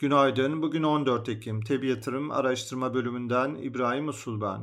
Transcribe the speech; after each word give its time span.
Günaydın. 0.00 0.62
Bugün 0.62 0.82
14 0.82 1.28
Ekim. 1.28 1.60
TEB 1.60 1.84
Yatırım 1.84 2.30
Araştırma 2.30 2.94
Bölümünden 2.94 3.54
İbrahim 3.54 4.08
Usul 4.08 4.40
ben. 4.40 4.60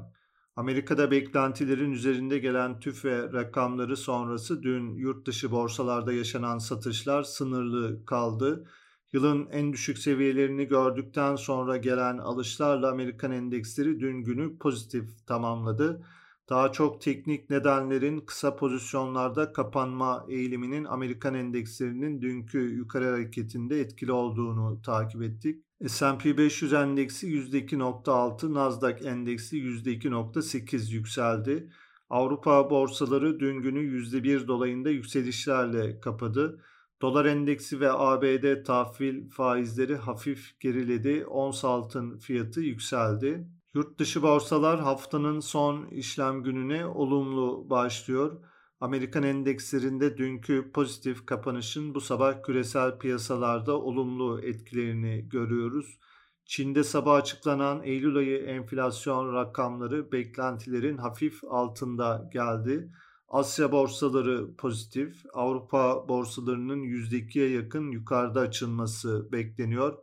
Amerika'da 0.55 1.11
beklentilerin 1.11 1.91
üzerinde 1.91 2.39
gelen 2.39 2.79
tüfe 2.79 3.33
rakamları 3.33 3.97
sonrası 3.97 4.63
dün 4.63 4.95
yurt 4.95 5.27
dışı 5.27 5.51
borsalarda 5.51 6.13
yaşanan 6.13 6.57
satışlar 6.57 7.23
sınırlı 7.23 8.05
kaldı. 8.05 8.67
Yılın 9.13 9.47
en 9.51 9.73
düşük 9.73 9.97
seviyelerini 9.97 10.65
gördükten 10.65 11.35
sonra 11.35 11.77
gelen 11.77 12.17
alışlarla 12.17 12.91
Amerikan 12.91 13.31
endeksleri 13.31 13.99
dün 13.99 14.23
günü 14.23 14.57
pozitif 14.57 15.27
tamamladı. 15.27 16.05
Daha 16.49 16.71
çok 16.71 17.01
teknik 17.01 17.49
nedenlerin 17.49 18.19
kısa 18.19 18.55
pozisyonlarda 18.55 19.53
kapanma 19.53 20.25
eğiliminin 20.29 20.85
Amerikan 20.85 21.33
endekslerinin 21.33 22.21
dünkü 22.21 22.59
yukarı 22.59 23.09
hareketinde 23.09 23.79
etkili 23.79 24.11
olduğunu 24.11 24.81
takip 24.81 25.21
ettik. 25.21 25.65
S&P 25.87 26.37
500 26.37 26.73
endeksi 26.73 27.27
%2.6, 27.27 28.53
Nasdaq 28.53 29.07
endeksi 29.07 29.57
%2.8 29.57 30.93
yükseldi. 30.93 31.69
Avrupa 32.09 32.69
borsaları 32.69 33.39
dün 33.39 33.61
günü 33.61 33.79
%1 33.79 34.47
dolayında 34.47 34.89
yükselişlerle 34.89 35.99
kapadı. 35.99 36.61
Dolar 37.01 37.25
endeksi 37.25 37.79
ve 37.79 37.91
ABD 37.91 38.63
tahvil 38.63 39.29
faizleri 39.29 39.95
hafif 39.95 40.59
geriledi. 40.59 41.25
Ons 41.25 41.65
altın 41.65 42.17
fiyatı 42.17 42.61
yükseldi. 42.61 43.47
Yurt 43.75 43.99
dışı 43.99 44.21
borsalar 44.21 44.79
haftanın 44.79 45.39
son 45.39 45.85
işlem 45.85 46.43
gününe 46.43 46.85
olumlu 46.85 47.69
başlıyor. 47.69 48.43
Amerikan 48.79 49.23
endekslerinde 49.23 50.17
dünkü 50.17 50.71
pozitif 50.71 51.25
kapanışın 51.25 51.95
bu 51.95 52.01
sabah 52.01 52.43
küresel 52.43 52.97
piyasalarda 52.97 53.81
olumlu 53.81 54.41
etkilerini 54.41 55.29
görüyoruz. 55.29 55.99
Çin'de 56.45 56.83
sabah 56.83 57.15
açıklanan 57.15 57.83
Eylül 57.83 58.15
ayı 58.15 58.37
enflasyon 58.37 59.33
rakamları 59.33 60.11
beklentilerin 60.11 60.97
hafif 60.97 61.43
altında 61.49 62.29
geldi. 62.33 62.91
Asya 63.27 63.71
borsaları 63.71 64.55
pozitif, 64.55 65.23
Avrupa 65.33 66.07
borsalarının 66.07 66.83
%2'ye 66.83 67.49
yakın 67.49 67.91
yukarıda 67.91 68.39
açılması 68.39 69.31
bekleniyor. 69.31 69.97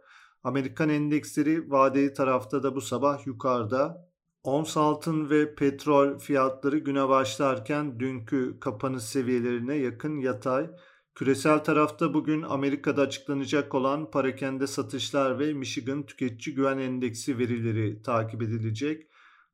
Amerikan 0.45 0.89
endeksleri 0.89 1.71
vadeli 1.71 2.15
tarafta 2.15 2.62
da 2.62 2.75
bu 2.77 2.81
sabah 2.81 3.27
yukarıda. 3.27 4.09
Ons 4.43 4.77
altın 4.77 5.31
ve 5.31 5.55
petrol 5.55 6.19
fiyatları 6.19 6.79
güne 6.79 7.09
başlarken 7.09 8.01
dünkü 8.01 8.61
kapanış 8.61 9.03
seviyelerine 9.03 9.75
yakın 9.75 10.20
yatay. 10.20 10.70
Küresel 11.15 11.59
tarafta 11.59 12.15
bugün 12.15 12.43
Amerika'da 12.43 13.03
açıklanacak 13.03 13.75
olan 13.75 14.11
parakende 14.11 14.67
satışlar 14.67 15.39
ve 15.39 15.53
Michigan 15.53 16.07
Tüketici 16.07 16.57
Güven 16.57 16.79
Endeksi 16.79 17.39
verileri 17.39 18.03
takip 18.03 18.43
edilecek. 18.43 19.07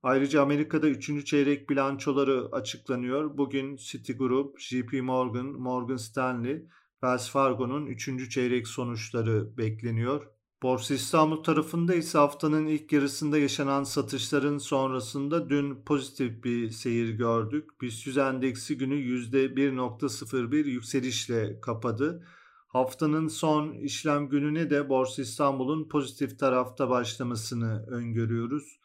Ayrıca 0.02 0.42
Amerika'da 0.42 0.88
3. 0.88 1.26
çeyrek 1.26 1.70
bilançoları 1.70 2.48
açıklanıyor. 2.52 3.38
Bugün 3.38 3.76
Citigroup, 3.76 4.60
JP 4.60 4.92
Morgan, 5.02 5.46
Morgan 5.46 5.96
Stanley, 5.96 6.66
Wells 6.92 7.30
Fargo'nun 7.30 7.86
3. 7.86 8.30
çeyrek 8.30 8.68
sonuçları 8.68 9.56
bekleniyor. 9.56 10.37
Borsa 10.62 10.94
İstanbul 10.94 11.42
tarafında 11.42 11.94
ise 11.94 12.18
haftanın 12.18 12.66
ilk 12.66 12.92
yarısında 12.92 13.38
yaşanan 13.38 13.84
satışların 13.84 14.58
sonrasında 14.58 15.48
dün 15.50 15.82
pozitif 15.84 16.44
bir 16.44 16.70
seyir 16.70 17.08
gördük. 17.08 17.80
BIST 17.80 18.18
endeksi 18.18 18.78
günü 18.78 18.94
%1.01 18.94 20.56
yükselişle 20.68 21.60
kapadı. 21.60 22.26
Haftanın 22.68 23.28
son 23.28 23.72
işlem 23.72 24.28
gününe 24.28 24.70
de 24.70 24.88
Borsa 24.88 25.22
İstanbul'un 25.22 25.88
pozitif 25.88 26.38
tarafta 26.38 26.90
başlamasını 26.90 27.86
öngörüyoruz. 27.86 28.80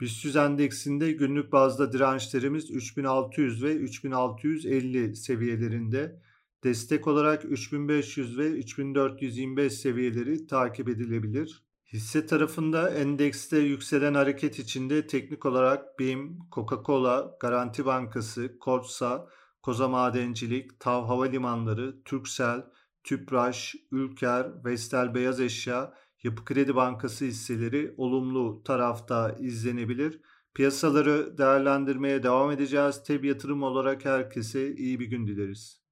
BIST 0.00 0.36
endeksinde 0.36 1.12
günlük 1.12 1.52
bazda 1.52 1.92
dirençlerimiz 1.92 2.70
3600 2.70 3.62
ve 3.62 3.76
3650 3.76 5.16
seviyelerinde. 5.16 6.22
Destek 6.64 7.06
olarak 7.06 7.44
3500 7.44 8.38
ve 8.38 8.46
3425 8.46 9.72
seviyeleri 9.72 10.46
takip 10.46 10.88
edilebilir. 10.88 11.64
Hisse 11.92 12.26
tarafında 12.26 12.90
endekste 12.90 13.58
yükselen 13.58 14.14
hareket 14.14 14.58
içinde 14.58 15.06
teknik 15.06 15.46
olarak 15.46 15.98
BİM, 15.98 16.38
Coca-Cola, 16.52 17.36
Garanti 17.40 17.84
Bankası, 17.84 18.58
Korsa, 18.58 19.28
Koza 19.62 19.88
Madencilik, 19.88 20.80
Tav 20.80 21.04
Havalimanları, 21.04 22.02
Türksel, 22.04 22.64
Tüpraş, 23.04 23.74
Ülker, 23.92 24.64
Vestel 24.64 25.14
Beyaz 25.14 25.40
Eşya, 25.40 25.94
Yapı 26.22 26.44
Kredi 26.44 26.74
Bankası 26.74 27.24
hisseleri 27.24 27.94
olumlu 27.96 28.62
tarafta 28.64 29.36
izlenebilir. 29.40 30.20
Piyasaları 30.54 31.38
değerlendirmeye 31.38 32.22
devam 32.22 32.50
edeceğiz. 32.50 33.02
Teb 33.02 33.24
yatırım 33.24 33.62
olarak 33.62 34.04
herkese 34.04 34.74
iyi 34.74 35.00
bir 35.00 35.06
gün 35.06 35.26
dileriz. 35.26 35.87